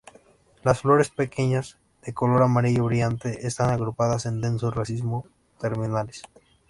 Las 0.63 0.79
flores 0.81 1.11
pequeñas, 1.11 1.77
de 2.01 2.11
color 2.11 2.41
amarillo 2.41 2.85
brillante 2.85 3.45
están 3.45 3.69
agrupadas 3.69 4.25
en 4.25 4.41
densos 4.41 4.73
racimos 4.73 5.25
terminales. 5.59 6.23